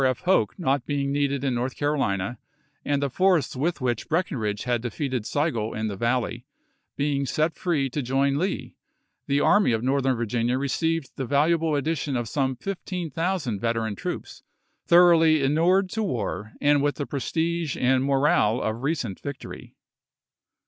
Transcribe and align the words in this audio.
F. 0.03 0.21
Hoke 0.21 0.57
not 0.57 0.87
being 0.87 1.11
needed 1.11 1.43
in 1.43 1.53
North 1.53 1.75
Carolina, 1.75 2.39
and 2.83 3.03
the 3.03 3.09
force 3.11 3.55
with 3.55 3.81
which 3.81 4.09
Breckinridge 4.09 4.63
had 4.63 4.81
defeated 4.81 5.27
Sigel 5.27 5.75
in 5.75 5.89
the 5.89 5.95
Valley 5.95 6.47
being 6.95 7.27
set 7.27 7.53
free 7.53 7.87
to 7.91 8.01
join 8.01 8.39
Lee, 8.39 8.75
the 9.27 9.41
Army 9.41 9.73
of 9.73 9.83
Northern 9.83 10.15
Virginia 10.15 10.57
received 10.57 11.11
the 11.17 11.25
valuable 11.27 11.75
addition 11.75 12.17
of 12.17 12.27
some 12.27 12.55
fifteen 12.55 13.11
thousand 13.11 13.59
veteran 13.59 13.95
troops, 13.95 14.41
thor 14.87 15.11
oughly 15.11 15.43
inured 15.43 15.87
to 15.91 16.01
war 16.01 16.53
and 16.59 16.81
with 16.81 16.95
the 16.95 17.05
prestige 17.05 17.77
and 17.77 18.03
morale 18.03 18.59
of 18.59 18.81
recent 18.81 19.19
victory. 19.19 19.75